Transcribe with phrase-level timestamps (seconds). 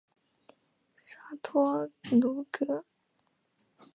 [0.97, 1.87] 沙托
[2.19, 2.85] 鲁格。